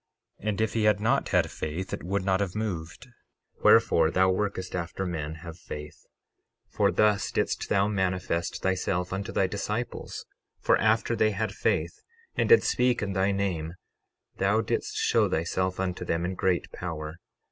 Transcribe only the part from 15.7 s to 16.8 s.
unto them in great